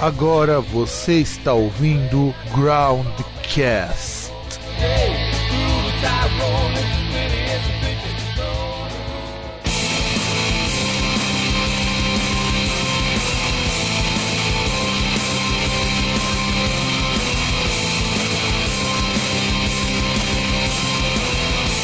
[0.00, 4.30] Agora você está ouvindo Groundcast.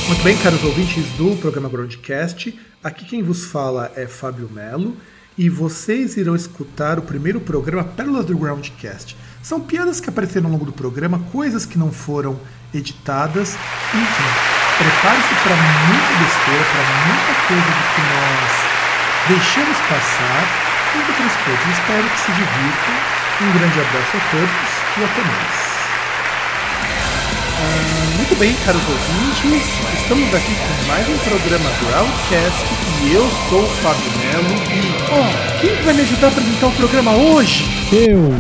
[0.07, 4.97] Muito bem, caros ouvintes do programa Groundcast, aqui quem vos fala é Fábio Melo
[5.37, 9.17] e vocês irão escutar o primeiro programa Pérolas do Groundcast.
[9.43, 12.39] São piadas que apareceram ao longo do programa, coisas que não foram
[12.73, 13.57] editadas,
[13.95, 14.31] enfim,
[14.79, 18.75] prepare-se para muita besteira, para muita coisa do que nós
[19.29, 21.79] deixamos passar, outras coisas.
[21.79, 22.95] Espero que se divirtam.
[23.43, 25.74] Um grande abraço a todos e até mais.
[28.17, 29.65] Muito bem, caros ouvintes,
[29.99, 32.65] estamos aqui com mais um programa do Outcast
[33.03, 36.73] e eu sou o Fábio Melo e, ó, quem vai me ajudar a apresentar o
[36.73, 37.65] programa hoje?
[37.93, 38.35] Eu,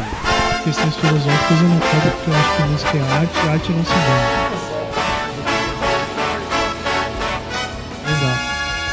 [0.65, 3.93] questões filosóficas eu não conto porque eu acho que música é arte arte não se
[3.93, 4.55] vende.
[8.11, 8.43] Exato.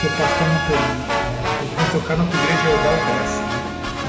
[0.02, 1.08] Você passou né?
[1.76, 3.42] Vamos tocar no upgrade rodar o.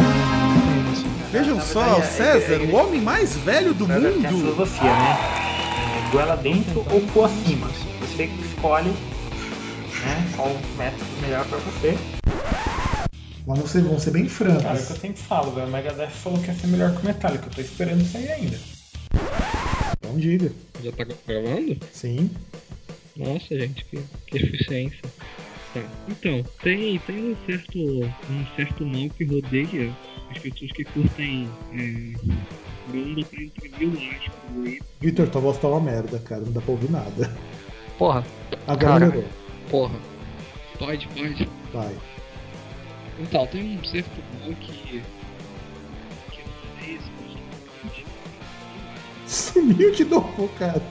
[0.02, 1.06] Não tem isso.
[1.32, 4.28] Vejam só, o César, o homem mais velho do mundo.
[4.28, 5.41] filosofia, né?
[6.12, 7.66] Goela dentro ou por acima.
[8.00, 11.96] Você que escolhe né, qual o método melhor pra você.
[13.46, 14.98] Mas vão ser, vão ser bem Cara, é o que eu francos.
[14.98, 15.68] sempre falo, velho.
[15.68, 17.46] O Megadeth falou que ia ser melhor que o Metallica.
[17.46, 18.60] Eu tô esperando isso aí ainda.
[20.04, 20.52] Não diga.
[20.84, 21.78] Já tá gravando?
[21.92, 22.30] Sim.
[23.16, 25.00] Nossa, gente, que, que eficiência.
[25.72, 25.80] Tá.
[26.08, 29.96] Então, tem, tem um certo, um certo mal que rodeia
[30.30, 32.12] as pessoas que curtem é,
[32.92, 34.82] banda pra imprimir o.
[35.00, 36.42] Vitor, tua voz tá uma merda, cara.
[36.42, 37.36] Não dá pra ouvir nada.
[37.98, 38.24] Porra,
[38.66, 39.06] Agora Cara.
[39.06, 39.30] melhorou.
[39.70, 39.94] porra.
[40.78, 41.48] Pode, pode.
[41.72, 41.96] Vai.
[43.18, 45.02] Então, tem um certo mal que.
[46.30, 48.04] que rodeia esse
[49.26, 50.82] Sumiu de novo, cara.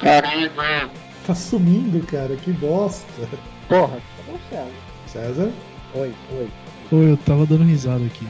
[0.00, 0.90] Caralho, mano.
[1.26, 2.36] Tá sumindo, cara.
[2.36, 3.06] Que bosta.
[3.68, 3.98] Porra.
[5.06, 5.50] César,
[5.94, 6.48] Oi, oi.
[6.90, 8.26] Pô, eu tava dando risada aqui.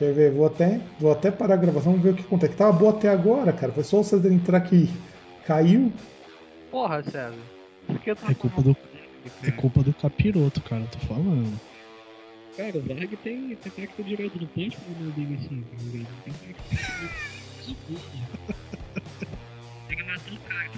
[0.00, 0.32] Quer ver?
[0.32, 2.54] Vou até, vou até parar a gravação e ver o que acontece.
[2.54, 3.70] Tava boa até agora, cara.
[3.70, 4.88] Foi só o César entrar aqui.
[5.46, 5.92] Caiu.
[6.70, 7.34] Porra, César.
[7.86, 8.76] Por que eu É culpa do,
[9.44, 11.60] é culpa do capiroto, cara, tô falando.
[12.56, 15.76] Cara, o Varg tem, tem que tá direto no ponte pra não dele assim, tá?
[16.24, 16.54] Tem cara
[17.60, 18.54] que tá.
[19.88, 20.70] Tem que matar o cara.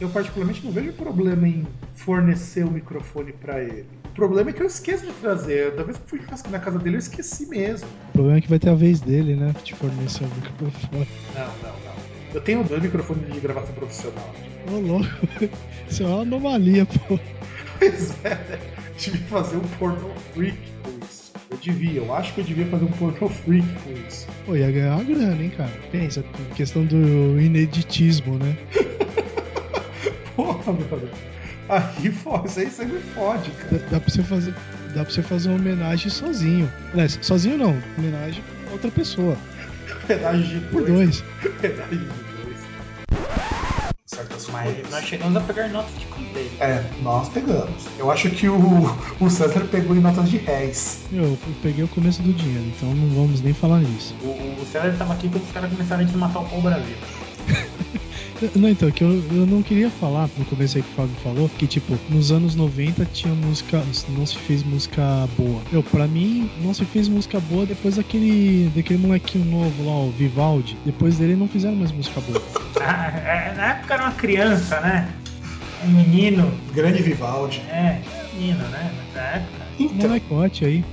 [0.00, 4.03] Eu particularmente não vejo problema em fornecer o microfone pra ele.
[4.14, 5.72] O problema é que eu esqueço de trazer.
[5.72, 7.88] Da vez que eu fui na casa dele, eu esqueci mesmo.
[8.10, 9.52] O problema é que vai ter a vez dele, né?
[9.64, 11.08] De fornecer o microfone.
[11.34, 11.94] Não, não, não.
[12.32, 14.32] Eu tenho dois microfones de gravação profissional.
[14.70, 15.08] Ô, louco.
[15.90, 17.18] Isso é uma anomalia, pô.
[17.80, 18.60] Pois é, né?
[18.96, 21.32] Devia fazer um porno freak com isso.
[21.50, 24.28] Eu devia, eu acho que eu devia fazer um porno freak com isso.
[24.46, 25.72] Pô, ia ganhar uma grana, hein, cara.
[25.90, 26.24] Pensa,
[26.54, 28.56] questão do ineditismo, né?
[30.36, 31.33] Porra, mano.
[31.68, 33.78] Aí, fo- isso aí você me fode, cara.
[33.78, 34.54] Dá, dá pra você fazer.
[34.94, 36.70] Dá pra você fazer uma homenagem sozinho.
[36.92, 39.36] Aliás, sozinho não, homenagem pra outra pessoa.
[40.06, 41.22] Pedágio de Por dois.
[41.42, 41.54] dois.
[41.60, 42.58] Pedágio de dois.
[44.06, 44.90] Certas Mas coisas.
[44.92, 46.50] nós chegamos a pegar notas de cruzeiro.
[46.60, 47.86] É, nós pegamos.
[47.98, 51.00] Eu acho que o, o César pegou em notas de réis.
[51.12, 54.14] Eu, eu peguei o começo do dinheiro, então não vamos nem falar nisso.
[54.22, 54.28] O,
[54.62, 56.94] o César tava aqui quando os caras começaram a desmatar o pau Brasil.
[58.54, 61.48] Não, então, que eu, eu não queria falar no começo aí que o Fábio falou,
[61.58, 63.82] que tipo, nos anos 90 tinha música,
[64.16, 65.02] não se fez música
[65.36, 65.62] boa.
[65.72, 70.10] Eu, pra mim, não se fez música boa depois daquele, daquele molequinho novo lá, o
[70.10, 70.76] Vivaldi.
[70.84, 72.42] Depois dele não fizeram mais música boa.
[72.86, 75.08] Ah, é, na época era uma criança, né?
[75.86, 76.52] Um menino.
[76.74, 77.60] Grande Vivaldi.
[77.70, 77.98] É,
[78.34, 78.92] menino, né?
[79.14, 79.64] Nessa época.
[79.80, 80.84] Então, Molecote aí.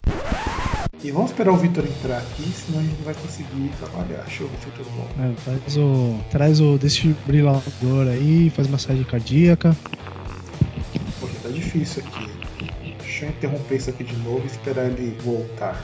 [1.04, 4.24] E vamos esperar o Vitor entrar aqui, senão a gente não vai conseguir trabalhar.
[4.24, 5.08] Eu se eu tô bom.
[5.20, 9.76] É, traz o, traz o desfibrilador aí, faz massagem cardíaca.
[11.20, 12.30] Porque tá difícil aqui.
[13.00, 15.84] Deixa eu interromper isso aqui de novo e esperar ele voltar.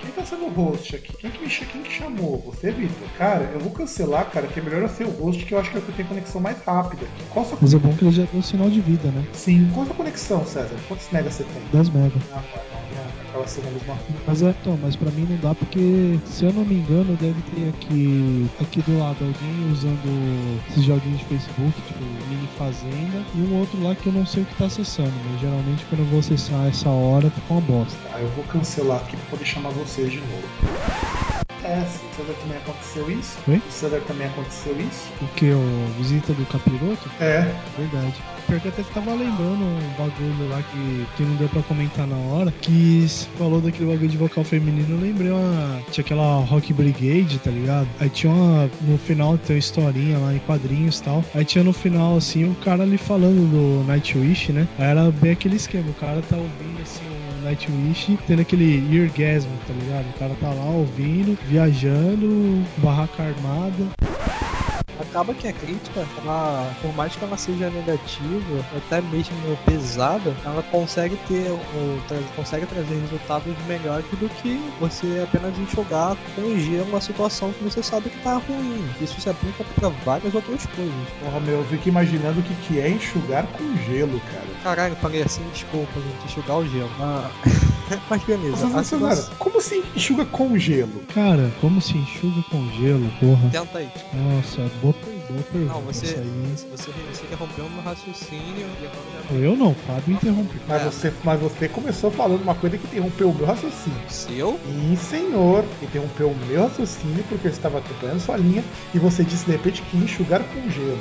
[0.00, 1.16] Quem tá sendo o host aqui?
[1.16, 2.38] Quem que, me, quem que chamou?
[2.46, 3.08] Você, Vitor?
[3.16, 5.70] Cara, eu vou cancelar, cara, que é melhor eu ser o host, que eu acho
[5.70, 7.24] que é o que tem conexão mais rápida aqui.
[7.30, 9.24] Qual sua Mas é bom que ele já deu sinal de vida, né?
[9.32, 10.76] Sim, qual a sua conexão, César?
[10.88, 11.62] Quantos megas você tem?
[11.72, 12.14] 10 mega.
[12.32, 12.42] Ah,
[13.30, 13.96] aquela cena mesmo.
[14.26, 17.40] Mas é, então, mas pra mim não dá porque, se eu não me engano, deve
[17.54, 23.40] ter aqui, aqui do lado alguém usando esses joguinhos de Facebook, tipo Mini Fazenda, e
[23.40, 26.06] um outro lá que eu não sei o que tá acessando, mas geralmente quando eu
[26.06, 27.96] vou acessar essa hora fica uma bosta.
[28.10, 31.09] Tá, eu vou cancelar aqui pra poder chamar vocês de novo.
[31.70, 32.00] É, acontece.
[32.04, 33.38] O César também aconteceu isso?
[33.46, 33.56] Oi?
[33.56, 35.08] O César também aconteceu isso?
[35.22, 35.50] O que?
[35.52, 37.10] O visita do capiroto?
[37.20, 37.54] É.
[37.78, 38.14] Verdade.
[38.46, 42.52] Porque até tava lembrando um bagulho lá que, que não deu pra comentar na hora.
[42.60, 45.80] Que se falou daquele bagulho de vocal feminino, eu lembrei uma.
[45.92, 47.88] Tinha aquela Rock Brigade, tá ligado?
[48.00, 48.68] Aí tinha uma.
[48.80, 51.24] No final tem uma historinha lá em quadrinhos e tal.
[51.34, 54.66] Aí tinha no final, assim, o cara ali falando do Nightwish, né?
[54.78, 55.88] Aí era bem aquele esquema.
[55.90, 57.19] O cara tá ouvindo assim
[57.50, 60.06] Nightwish tendo aquele eargasm, tá ligado?
[60.08, 64.09] O cara tá lá ouvindo, viajando, barraca armada.
[65.10, 69.34] Acaba que a crítica, ela, por mais que ela seja negativa, até mesmo
[69.66, 76.16] pesada, ela consegue ter, ou, tra- consegue trazer resultados melhores do que você apenas enxugar
[76.34, 78.88] com gelo uma situação que você sabe que tá ruim.
[79.00, 80.94] Isso se aplica para várias outras coisas.
[81.22, 84.46] Porra, meu, eu fico imaginando o que, que é enxugar com gelo, cara.
[84.62, 86.90] Caralho, falei assim, desculpa, gente, enxugar o gelo.
[87.00, 87.30] Ah,
[88.08, 89.30] Mas beleza, situação...
[89.38, 91.02] como assim enxuga com gelo?
[91.14, 93.48] Cara, como se enxuga com gelo, porra.
[93.50, 93.88] Tenta aí.
[94.14, 95.72] Nossa, boa, per- boa pergunta.
[95.74, 96.54] Não, você, aí.
[96.70, 99.34] você, você interrompeu meu raciocínio e agora já...
[99.36, 100.60] Eu não, Fábio interrompeu.
[100.68, 100.84] Mas, É.
[100.86, 103.98] você, mas você começou falando uma coisa que interrompeu o meu raciocínio.
[104.08, 104.58] Seu?
[104.66, 108.64] Sim, senhor, interrompeu o meu raciocínio porque eu estava acompanhando sua linha
[108.94, 110.98] e você disse de repente que enxugar com gelo.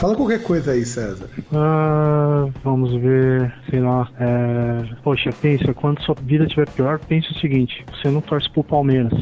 [0.00, 1.30] Fala qualquer coisa aí, César.
[1.54, 4.06] Ah, vamos ver, sei lá.
[4.20, 4.94] É...
[5.02, 9.12] Poxa, pensa, quando sua vida estiver pior, pense o seguinte: você não torce pro Palmeiras.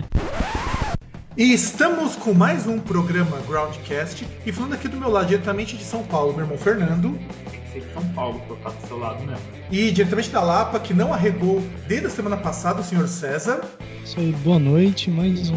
[1.36, 5.82] E estamos com mais um programa Groundcast e falando aqui do meu lado, diretamente de
[5.84, 7.18] São Paulo, meu irmão Fernando.
[7.50, 9.42] Tem que ser de São Paulo pra eu estar do seu lado mesmo.
[9.70, 13.62] E diretamente da Lapa, que não arregou desde a semana passada, o senhor César.
[14.04, 15.10] Isso aí, boa noite.
[15.10, 15.56] Mais um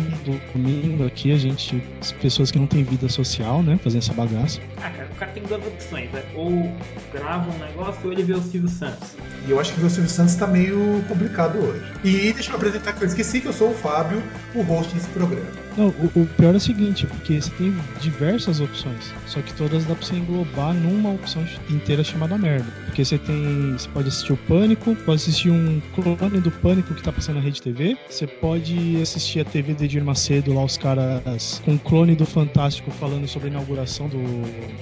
[0.53, 1.83] domingo aqui, a gente.
[2.01, 3.77] As pessoas que não têm vida social, né?
[3.83, 4.59] Fazendo essa bagaça.
[4.77, 6.23] Ah, cara, cara tem duas opções, né?
[6.35, 6.71] Ou
[7.11, 9.15] grava um negócio ou ele vê o Silvio Santos.
[9.47, 11.83] E eu acho que o Silvio Santos tá meio complicado hoje.
[12.03, 14.21] E deixa eu apresentar que eu esqueci que eu sou o Fábio,
[14.53, 15.66] o host desse programa.
[15.77, 19.85] Não, o, o pior é o seguinte, porque você tem diversas opções, só que todas
[19.85, 22.65] dá pra você englobar numa opção inteira chamada merda.
[22.85, 23.73] Porque você tem.
[23.73, 27.41] Você pode assistir o Pânico, pode assistir um clone do Pânico que tá passando na
[27.41, 31.77] Rede TV, você pode assistir a TV do Edir Macedo, lá os caras com um
[31.77, 34.19] clone do Fantástico falando sobre a inauguração do,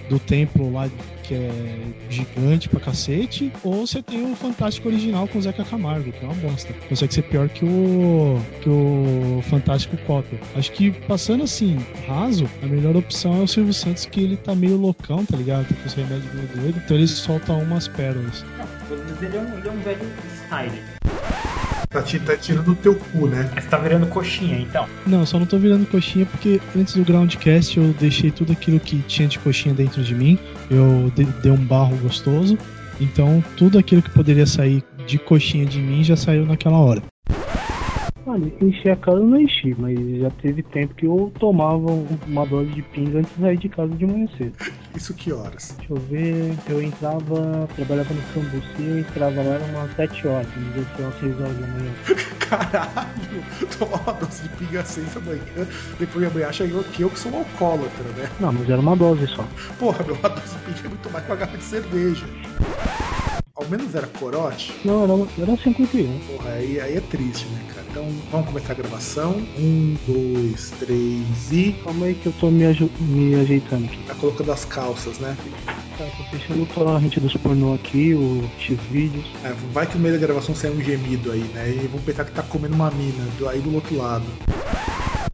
[0.09, 0.89] do templo lá
[1.24, 1.51] que é
[2.09, 6.27] gigante pra cacete, ou você tem o Fantástico original com o Zeca Camargo, que é
[6.27, 6.74] uma bosta.
[6.88, 10.39] Consegue ser pior que o que o Fantástico cópia.
[10.56, 11.77] Acho que passando assim,
[12.07, 15.67] raso, a melhor opção é o Silvio Santos, que ele tá meio loucão, tá ligado?
[15.67, 18.43] Tá com os remédios meio doido, então ele solta umas pérolas.
[18.57, 20.07] Não, pelo menos ele é um, ele é um velho
[20.45, 20.81] style.
[21.89, 23.49] Tá, ti- tá tirando o teu cu, né?
[23.55, 24.85] Mas tá virando coxinha, então.
[25.07, 28.79] Não, eu só não tô virando coxinha porque antes do Groundcast eu deixei tudo aquilo
[28.81, 30.37] que tinha de coxinha dentro de mim.
[30.69, 32.57] Eu de- dei um barro gostoso.
[32.99, 37.01] Então tudo aquilo que poderia sair de coxinha de mim já saiu naquela hora.
[38.35, 41.87] Olha, encher a cara eu não enchi, mas já teve tempo que eu tomava
[42.27, 44.53] uma dose de pinga antes de sair de casa de manhã cedo.
[44.93, 45.73] Isso que horas?
[45.77, 50.65] Deixa eu ver, eu entrava, trabalhava no Cambuci, entrava lá era umas 7 horas, me
[50.73, 51.91] deu umas 6 horas da manhã.
[52.49, 53.43] Caralho!
[53.79, 55.67] Tomar uma dose de pinga seis da manhã,
[55.97, 58.29] depois minha mãe acha que eu que sou um alcoólatra, né?
[58.41, 59.47] Não, mas era uma dose só.
[59.79, 62.25] Porra, meu, uma dose de pinga é muito mais que uma garrafa de cerveja.
[63.65, 64.71] Ao menos era corote?
[64.85, 66.19] Não, era, era 51.
[66.19, 67.83] Porra, aí, aí é triste, né, cara?
[67.89, 69.31] Então vamos começar a gravação.
[69.57, 71.75] Um, dois, três e.
[71.83, 72.63] Calma aí que eu tô me,
[73.00, 73.97] me ajeitando aqui.
[74.06, 75.35] Tá colocando as calças, né?
[75.97, 79.25] Tá, tô fechando o torrent dos pornô aqui, o X-Vídeos.
[79.44, 81.68] É, vai que no meio da gravação sai um gemido aí, né?
[81.68, 84.25] E vão pensar que tá comendo uma mina do, aí do outro lado.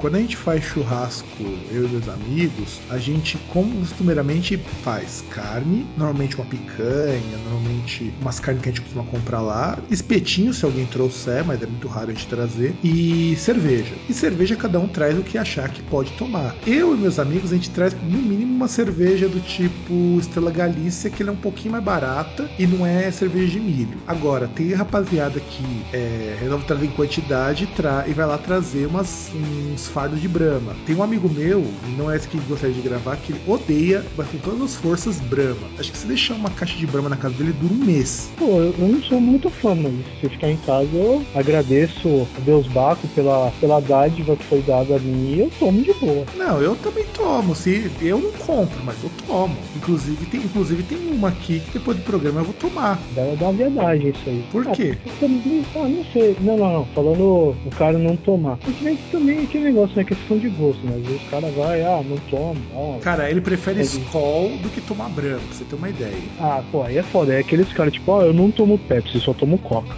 [0.01, 1.27] Quando a gente faz churrasco,
[1.69, 8.63] eu e meus amigos, a gente costumeiramente faz carne, normalmente uma picanha, normalmente umas carnes
[8.63, 12.13] que a gente costuma comprar lá, espetinho se alguém trouxer, mas é muito raro a
[12.15, 13.93] gente trazer, e cerveja.
[14.09, 16.55] E cerveja cada um traz o que achar que pode tomar.
[16.65, 21.11] Eu e meus amigos, a gente traz no mínimo uma cerveja do tipo Estrela Galícia,
[21.11, 23.99] que ela é um pouquinho mais barata e não é cerveja de milho.
[24.07, 28.87] Agora, tem rapaziada que é, resolve trazer em quantidade e, tra e vai lá trazer
[28.87, 30.75] umas, uns fardos de brama.
[30.85, 31.63] Tem um amigo meu,
[31.97, 35.19] não é esse que gostaria de gravar, que ele odeia, mas com todas as forças,
[35.19, 35.67] brama.
[35.79, 38.31] Acho que se deixar uma caixa de brama na casa dele, dura um mês.
[38.37, 42.67] Pô, eu, não sou muito fã, mas se ficar em casa, eu agradeço a Deus
[42.67, 46.25] Baco pela, pela dádiva que foi dada a mim e eu tomo de boa.
[46.35, 47.53] Não, eu também tomo.
[47.55, 49.55] Se eu não compro, mas eu tomo.
[49.75, 52.99] Inclusive tem, inclusive tem uma aqui que depois do programa eu vou tomar.
[53.15, 54.43] Dá, dá uma verdade isso aí.
[54.51, 54.97] Por Ah, quê?
[55.19, 56.35] também- Ah, não sei.
[56.41, 56.85] Não, não, não.
[56.93, 57.21] Falando
[57.65, 58.57] o cara não tomar.
[58.57, 60.03] Porque também aquele negócio, né?
[60.03, 60.95] Questão de gosto, né?
[60.97, 62.59] Às vezes o cara vai, ah, não toma.
[62.73, 64.03] Ah, Cara, ele prefere Entendi.
[64.05, 66.17] Skol do que tomar brama, pra você ter uma ideia.
[66.39, 67.33] ah, pô, aí é foda.
[67.33, 69.95] É aqueles caras, tipo, ó, eu não tomo Pepsi, só tomo Coca.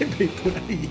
[0.00, 0.88] é bem por aí.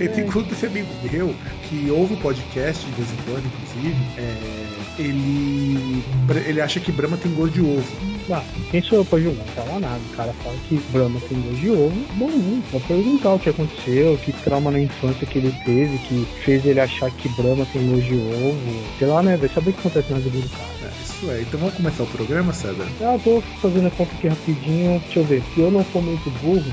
[0.00, 1.34] E tem quando esse amigo meu,
[1.68, 6.04] que ouve o podcast de vez em quando, inclusive, é, ele,
[6.46, 8.11] ele acha que Brahma tem gosto de ovo.
[8.30, 9.44] Ah, quem sou eu pra julgar?
[9.44, 10.00] Não fala nada.
[10.12, 11.92] O cara fala que Brahma tem gosto de ovo.
[12.14, 16.64] Bom, vou perguntar o que aconteceu, que trauma na infância que ele teve, que fez
[16.64, 18.84] ele achar que Brahma tem gosto de ovo.
[18.98, 19.36] Sei lá, né?
[19.36, 20.72] Vai saber o que acontece na vida do cara.
[20.82, 21.42] É, é.
[21.42, 22.86] Então vamos começar o programa, César?
[23.00, 25.00] Ah, tô fazendo a conta aqui rapidinho.
[25.00, 25.42] Deixa eu ver.
[25.54, 26.72] Se eu não for muito burro,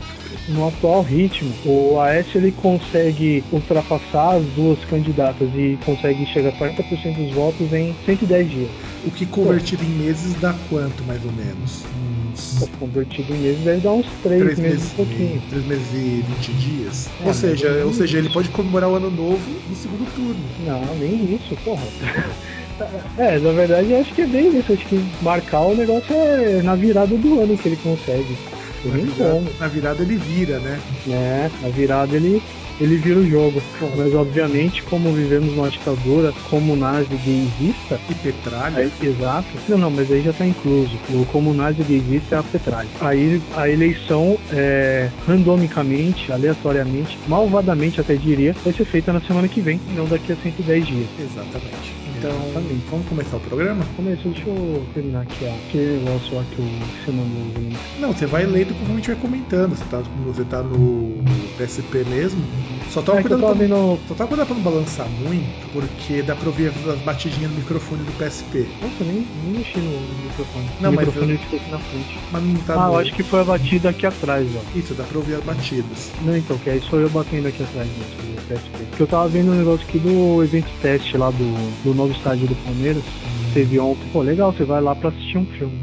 [0.49, 6.53] no atual ritmo, o Aécio ele consegue ultrapassar as duas candidatas e consegue chegar a
[6.53, 8.69] 40% dos votos em 110 dias.
[9.05, 11.83] O que convertido em meses dá quanto, mais ou menos?
[12.33, 15.35] Uns convertido em meses deve dar uns 3, três meses meses, e pouquinho.
[15.35, 17.09] e, três meses e 20 dias.
[17.21, 19.39] É, ou, seja, ou seja, ele pode comemorar o ano novo
[19.69, 20.39] no segundo turno.
[20.65, 21.83] Não, nem isso, porra.
[23.17, 24.73] É, na verdade eu acho que é bem isso.
[24.73, 28.37] Acho que marcar o negócio é na virada do ano que ele consegue.
[28.85, 30.79] Na virada, na virada ele vira, né?
[31.05, 31.51] né?
[31.61, 32.41] Na virada ele,
[32.79, 33.61] ele vira o jogo.
[33.97, 38.77] Mas obviamente, como vivemos numa ditadura comunaz e gaysista, E Petralha.
[38.77, 39.47] aí, exato.
[39.67, 40.97] Não, não, mas aí já tá incluso.
[41.09, 42.87] O comunaz e gaysista é a petralha.
[43.01, 49.59] Aí a eleição é randomicamente, aleatoriamente, malvadamente até diria, vai ser feita na semana que
[49.59, 51.07] vem, não daqui a 110 dias.
[51.19, 51.98] Exatamente.
[52.19, 52.31] Então,
[52.89, 53.81] vamos começar o programa?
[53.95, 57.59] Começou, deixa eu terminar aqui ó, aquele negócio lá que, o, que você mandou o
[57.59, 57.77] link.
[57.97, 59.69] Não, você vai lendo conforme a gente vai comentando.
[59.69, 61.23] Você tá, você tá no
[61.57, 62.43] PSP mesmo.
[62.89, 63.99] Só tava É cuidando pra, vendo.
[64.07, 68.03] só tava cuidando pra não balançar muito, porque dá pra ouvir as batidinhas no microfone
[68.03, 68.67] do PSP.
[68.81, 69.91] Nossa, nem, nem mexi no
[70.27, 70.65] microfone.
[70.81, 72.19] Não, o mas microfone eu- ficou aqui na frente.
[72.31, 74.77] Mas não tá Ah, eu acho que foi a batida aqui atrás, ó.
[74.79, 76.11] Isso, dá pra ouvir as batidas.
[76.23, 78.83] Não, então, que aí sou eu batendo aqui atrás mesmo, do PSP.
[78.89, 82.47] Porque eu tava vendo um negócio aqui do evento teste lá do, do novo estádio
[82.47, 83.03] do Palmeiras.
[83.53, 84.07] Teve ontem.
[84.11, 85.77] Pô, legal, você vai lá pra assistir um filme.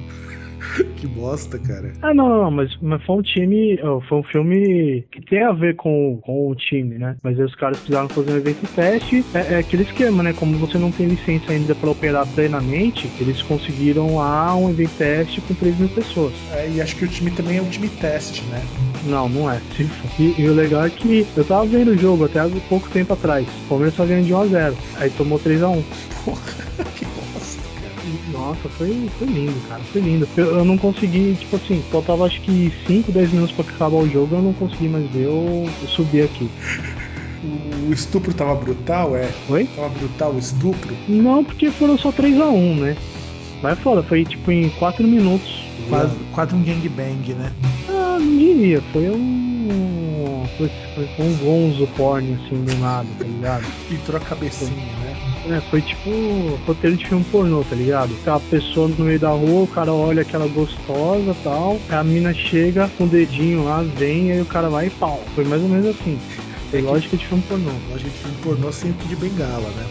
[0.96, 1.92] que bosta, cara.
[2.02, 3.78] Ah, não, não, mas, mas foi um time.
[4.08, 7.16] Foi um filme que tem a ver com, com o time, né?
[7.22, 9.24] Mas aí os caras precisaram fazer um evento teste.
[9.34, 10.32] É, é aquele esquema, né?
[10.32, 15.40] Como você não tem licença ainda pra operar plenamente, eles conseguiram lá um evento teste
[15.40, 16.34] com 3 mil pessoas.
[16.52, 18.62] É, e acho que o time também é um time teste, né?
[19.04, 19.60] Não, não é.
[20.18, 23.12] E, e o legal é que eu tava vendo o jogo até há pouco tempo
[23.12, 23.46] atrás.
[23.46, 24.74] O Palmeiras tava ganhando de 1x0.
[24.96, 25.84] Aí tomou 3x1.
[26.24, 26.40] Porra,
[26.96, 27.05] que.
[28.46, 29.80] Nossa, foi, foi lindo, cara.
[29.92, 30.28] Foi lindo.
[30.36, 34.08] Eu, eu não consegui, tipo assim, faltava acho que 5, 10 minutos pra acabar o
[34.08, 34.36] jogo.
[34.36, 35.24] Eu não consegui mais ver.
[35.24, 36.48] Eu, eu subi aqui.
[37.88, 39.28] O estupro tava brutal, é?
[39.48, 39.68] Oi?
[39.74, 40.96] Tava brutal o estupro?
[41.08, 42.96] Não, porque foram só 3x1, né?
[43.62, 45.64] Mas foda, foi tipo em 4 minutos.
[45.88, 47.52] Quase, quase um gangbang, né?
[47.88, 48.80] Ah, não diria.
[48.92, 50.44] Foi um.
[50.56, 50.70] Foi,
[51.16, 53.64] foi um gonzo porn assim do nada, tá ligado?
[53.90, 54.95] Entrou a cabecinha?
[55.48, 56.10] É, foi tipo
[56.66, 58.10] roteiro de filme pornô, tá ligado?
[58.26, 62.34] A pessoa no meio da rua, o cara olha aquela gostosa e tal, a mina
[62.34, 65.22] chega com o dedinho lá, vem, aí o cara vai e pau.
[65.34, 66.18] Foi mais ou menos assim.
[66.70, 67.70] Foi lógica de filme pornô.
[67.90, 69.86] Lógico que filme pornô sem o Kid Bengala, né?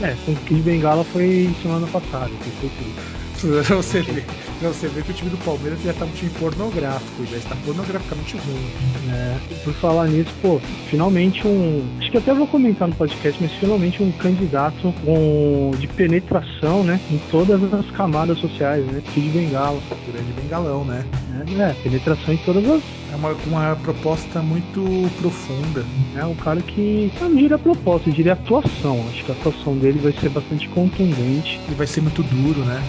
[0.00, 3.19] É, é, com o Kid Bengala foi semana passada, que foi tudo.
[3.40, 4.26] Pra você ver,
[4.58, 7.56] pra você ver que o time do Palmeiras já tá um time pornográfico, já está
[7.64, 8.70] pornograficamente ruim.
[9.10, 11.82] É, por falar nisso, pô, finalmente um.
[11.98, 17.00] Acho que até vou comentar no podcast, mas finalmente um candidato um, de penetração, né?
[17.10, 19.02] Em todas as camadas sociais, né?
[19.14, 19.80] Kid Bengala.
[20.12, 21.04] Grande bengalão, né?
[21.48, 22.82] É, é, penetração em todas as.
[23.12, 25.84] É uma, uma proposta muito profunda.
[26.14, 27.10] É um cara que.
[27.20, 29.04] Eu não diria proposta, eu diria atuação.
[29.08, 32.80] Acho que a atuação dele vai ser bastante contundente, E vai ser muito duro, né?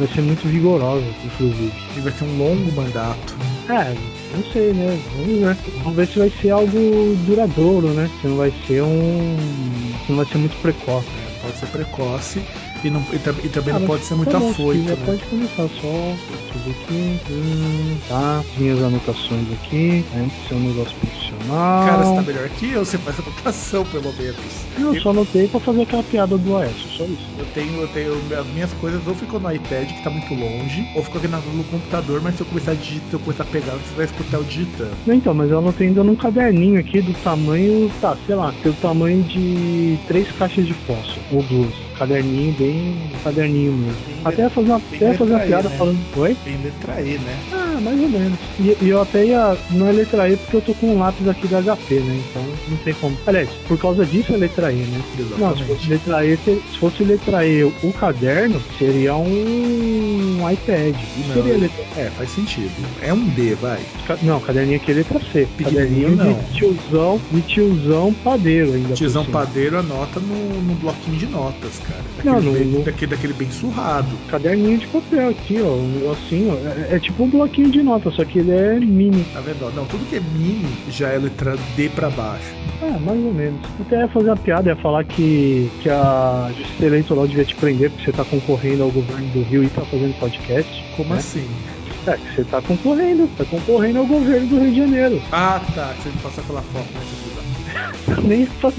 [0.00, 1.72] Vai ser muito vigorosa, inclusive.
[1.96, 3.36] E vai ser um longo mandato.
[3.68, 3.94] É,
[4.34, 4.98] não sei, né?
[5.16, 5.56] Vamos ver.
[5.82, 8.10] Vamos ver se vai ser algo duradouro, né?
[8.20, 9.36] Se não vai ser um.
[10.04, 11.06] Se não vai ser muito precoce.
[11.42, 12.42] Pode ser precoce
[12.84, 14.96] e, não, e, e também Ah, não pode ser muito afoito, né?
[15.04, 16.16] Pode começar só.
[16.52, 17.20] Eu ver aqui.
[17.30, 18.42] Hum, tá.
[18.56, 20.04] Minhas anotações aqui.
[20.12, 20.30] Né?
[20.48, 21.86] Ser um negócio profissional.
[21.86, 24.36] Cara, você tá melhor que eu, você faz anotação pelo menos.
[24.78, 27.26] Não, só anotei pra fazer aquela piada do Aécio, só isso.
[27.38, 30.86] Eu tenho, eu tenho as minhas coisas ou ficam no iPad que tá muito longe,
[30.94, 33.42] ou ficam aqui na- no computador, mas se eu começar a digitar, se eu começar
[33.42, 34.90] a pegar, você vai escutar eu digitando.
[35.06, 38.72] Não, então, mas eu anotei ainda num caderninho aqui do tamanho, tá, sei lá, tem
[38.72, 41.89] o tamanho de três caixas de fósforo, ou duas.
[42.00, 42.96] Caderninho bem.
[43.22, 43.96] caderninho mesmo.
[44.24, 45.76] Até fazer uma, até fazer uma piada né?
[45.76, 45.98] falando.
[46.16, 46.34] Oi?
[46.42, 47.38] Tem letra E, né?
[47.52, 48.38] Ah, mais ou menos.
[48.58, 49.54] E, e eu até ia.
[49.72, 52.22] Não é letra E porque eu tô com um lápis aqui da HP, né?
[52.30, 53.16] Então não tem como.
[53.26, 55.00] Aliás, por causa disso é letra E, né?
[55.38, 60.94] Não, se fosse letra E, se se fosse letra E o caderno, seria um iPad.
[61.18, 61.34] Isso Não.
[61.34, 62.70] seria letra É, faz sentido.
[63.02, 63.78] É um D, vai.
[64.06, 65.46] Ca- Não, caderninho aqui é letra C.
[65.62, 66.32] Caderninho não.
[66.32, 68.94] de tiozão, de tiozão padeiro ainda.
[68.94, 72.00] Tiozão padeiro anota no, no bloquinho de notas, cara.
[72.24, 74.08] Não, Daquele, no- bem, no- daquele, daquele bem surrado.
[74.28, 75.66] Caderninho de papel aqui, ó.
[75.74, 76.52] Um negocinho.
[76.90, 79.24] É, é tipo um bloquinho de nota, só que ele é mini.
[79.32, 79.70] Tá vendo?
[79.74, 82.44] Não, tudo que é mini já é letra D pra baixo.
[82.82, 83.60] Ah, mais ou menos.
[83.80, 88.04] Até fazer uma piada, ia falar que, que a Justiça Eleitoral devia te prender porque
[88.06, 90.84] você tá concorrendo ao governo do Rio e tá fazendo podcast.
[90.96, 91.18] Como É?
[91.18, 91.46] assim?
[92.06, 95.22] É, que você tá concorrendo, tá concorrendo ao governo do Rio de Janeiro.
[95.30, 95.92] Ah, tá.
[96.02, 97.00] Você me passou aquela foto, né?
[98.24, 98.76] Nem faço,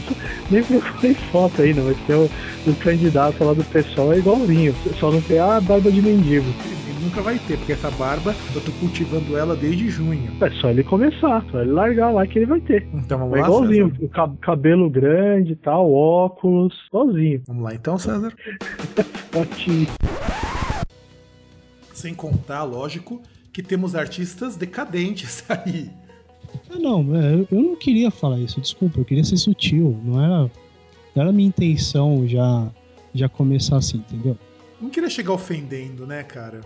[0.49, 2.29] nem procurei foto ainda, mas tem o,
[2.67, 4.75] o candidato lá do pessoal é igualzinho.
[4.99, 6.45] Só não tem a barba de mendigo.
[7.01, 10.31] Nunca vai ter, porque essa barba eu tô cultivando ela desde junho.
[10.39, 12.87] É só ele começar, só ele largar lá que ele vai ter.
[12.93, 14.05] Então vamos É lá, igualzinho, César?
[14.05, 17.41] o ca- cabelo grande e tal, óculos, igualzinho.
[17.47, 18.33] Vamos lá então, César.
[21.93, 25.89] Sem contar, lógico, que temos artistas decadentes aí.
[26.69, 29.97] Ah, não, é, eu- eu não queria falar isso, desculpa, eu queria ser sutil.
[30.03, 30.37] Não era,
[31.15, 32.69] não era minha intenção já,
[33.13, 34.37] já começar assim, entendeu?
[34.79, 36.61] Não queria chegar ofendendo, né, cara?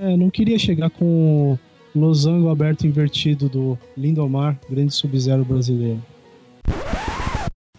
[0.00, 6.02] É, não queria chegar com o losango aberto invertido do Lindomar, grande sub-zero brasileiro.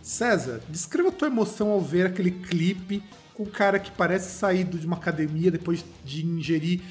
[0.01, 3.03] César, descreva a tua emoção ao ver aquele clipe
[3.33, 6.81] com um cara que parece saído de uma academia depois de ingerir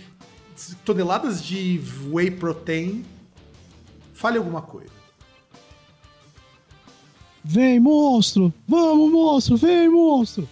[0.85, 3.05] toneladas de whey protein.
[4.13, 4.93] Fale alguma coisa.
[7.43, 8.53] Vem, monstro!
[8.67, 9.57] Vamos, monstro!
[9.57, 10.49] Vem, monstro!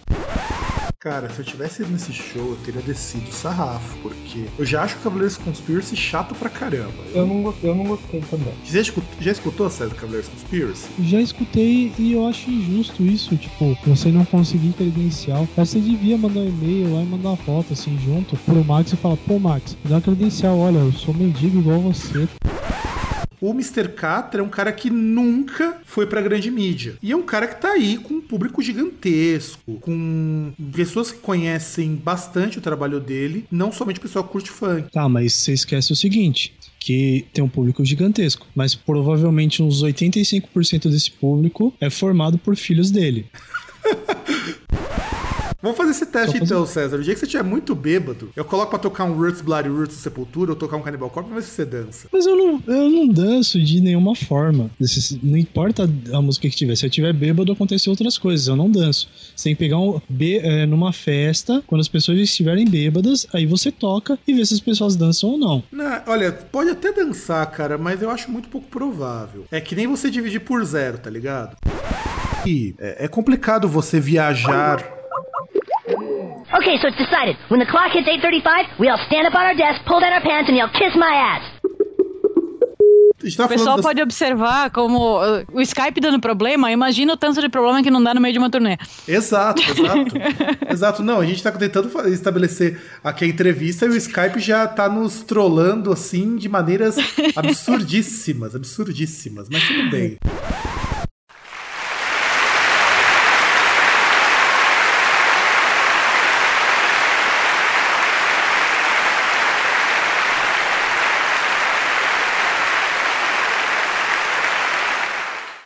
[1.03, 4.95] Cara, se eu tivesse ido nesse show, eu teria descido sarrafo, porque eu já acho
[4.95, 6.93] o Cavaleiros Conspiracy chato pra caramba.
[7.13, 8.53] Eu não, gostei, eu não gostei também.
[8.63, 10.87] Já escutou, já escutou César Cavaleiros Conspiracy?
[11.01, 15.45] Já escutei e eu acho injusto isso, tipo, você não conseguir credencial.
[15.57, 18.93] Aí Você devia mandar um e-mail lá e mandar uma foto assim junto pro Max
[18.93, 22.29] e falar, pô Max, me dá credencial, olha, eu sou mendigo igual você.
[23.43, 23.89] O Mr.
[23.89, 26.95] Catra é um cara que nunca foi pra grande mídia.
[27.03, 31.93] E é um cara que tá aí com um público gigantesco, com pessoas que conhecem
[31.93, 34.89] bastante o trabalho dele, não somente o pessoal que curte funk.
[34.89, 36.53] Tá, mas você esquece o seguinte.
[36.79, 42.91] Que tem um público gigantesco, mas provavelmente uns 85% desse público é formado por filhos
[42.91, 43.25] dele.
[45.63, 46.97] Vamos fazer esse teste Só então, César.
[46.97, 49.95] O dia que você estiver muito bêbado, eu coloco pra tocar um Roots Bloody Roots
[49.95, 52.07] Sepultura ou tocar um Cannibal Corpse pra ver se você dança.
[52.11, 54.69] Mas eu não, eu não danço de nenhuma forma.
[55.23, 56.75] Não importa a música que tiver.
[56.75, 58.45] Se eu tiver bêbado, acontecem outras coisas.
[58.47, 59.07] Eu não danço.
[59.33, 63.45] Você tem que pegar um, be- é, numa festa, quando as pessoas estiverem bêbadas, aí
[63.45, 65.63] você toca e vê se as pessoas dançam ou não.
[65.71, 69.45] Não, olha, pode até dançar, cara, mas eu acho muito pouco provável.
[69.49, 71.55] É que nem você dividir por zero, tá ligado?
[72.45, 75.02] E é, é complicado você viajar.
[76.53, 77.35] Okay, so it's decided.
[77.49, 80.21] When the clock hits 8.35, we all stand up on our desk, pull down our
[80.21, 81.43] pants, and yell, kiss my ass.
[83.37, 87.39] Tava O pessoal das- pode observar como uh, o Skype dando problema, imagina o tanto
[87.39, 88.77] de problema que não dá no meio de uma turnê.
[89.07, 90.15] Exato, exato.
[90.69, 91.01] exato.
[91.03, 95.21] Não, a gente tá tentando estabelecer aqui a entrevista e o Skype já tá nos
[95.23, 96.97] trollando assim de maneiras
[97.33, 100.17] absurdíssimas, absurdíssimas, mas tudo bem.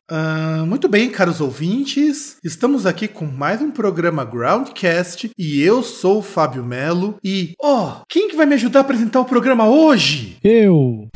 [0.10, 6.20] Ah, muito bem, caros ouvintes, estamos aqui com mais um programa Groundcast e eu sou
[6.20, 10.38] o Fábio Melo e, ó, quem que vai me ajudar a apresentar o programa hoje?
[10.44, 11.08] Eu!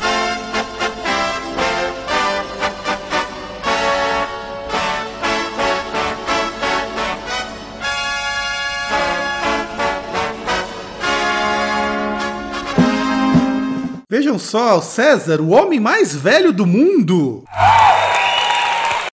[14.09, 17.43] Vejam só, o César, o homem mais velho do mundo.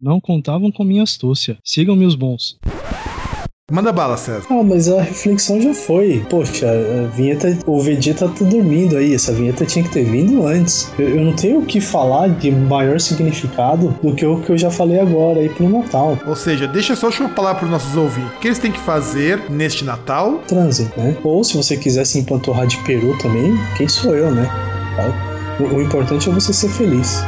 [0.05, 1.57] Não contavam com minha astúcia.
[1.65, 2.59] Sigam-me os bons.
[3.73, 4.45] Manda bala, César.
[4.51, 6.23] Ah, mas a reflexão já foi.
[6.29, 7.59] Poxa, a vinheta.
[7.67, 9.15] O Vegeta tá dormindo aí.
[9.15, 10.93] Essa vinheta tinha que ter vindo antes.
[10.99, 14.59] Eu, eu não tenho o que falar de maior significado do que o que eu
[14.59, 16.19] já falei agora aí pro Natal.
[16.27, 18.37] Ou seja, deixa só eu chamar a palavra para os nossos ouvintes.
[18.37, 20.41] O que eles têm que fazer neste Natal?
[20.47, 21.17] Transe, né?
[21.25, 24.45] Ou se você quiser se empanturrar de peru também, quem sou eu, né?
[24.97, 25.65] Tá?
[25.65, 27.25] O, o importante é você ser feliz.